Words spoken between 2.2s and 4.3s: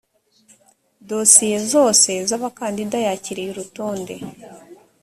z abakandida yakiriye urutonde